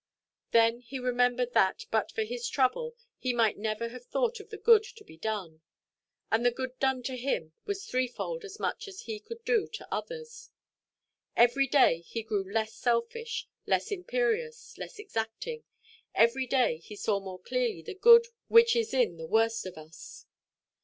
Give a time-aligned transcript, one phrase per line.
[0.49, 4.57] Then he remembered that, but for his trouble, he might never have thought of the
[4.57, 5.61] good to be done.
[6.31, 9.93] And the good done to him was threefold as much as he could do to
[9.93, 10.49] others.
[11.35, 15.65] Every day he grew less selfish, less imperious, less exacting;
[16.15, 20.25] every day he saw more clearly the good which is in the worst of us.